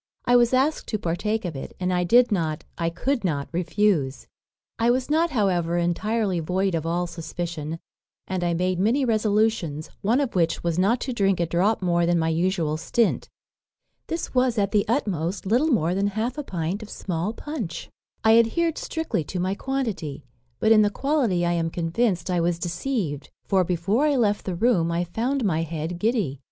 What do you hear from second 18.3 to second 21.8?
adhered strictly to my quantity; but in the quality I am